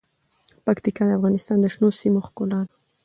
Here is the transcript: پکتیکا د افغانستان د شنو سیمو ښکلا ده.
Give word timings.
پکتیکا 0.65 1.03
د 1.07 1.11
افغانستان 1.19 1.57
د 1.61 1.65
شنو 1.73 1.87
سیمو 2.01 2.19
ښکلا 2.27 2.59
ده. 2.67 2.73